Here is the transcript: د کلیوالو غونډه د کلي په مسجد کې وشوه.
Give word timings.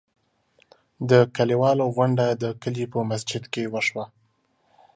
د 1.09 1.11
کلیوالو 1.35 1.85
غونډه 1.95 2.25
د 2.43 2.45
کلي 2.61 2.85
په 2.93 2.99
مسجد 3.09 3.43
کې 3.53 3.63
وشوه. 3.73 4.05